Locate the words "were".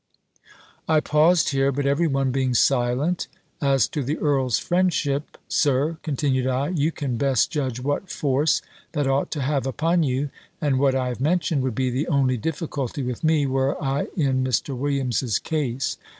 13.45-13.79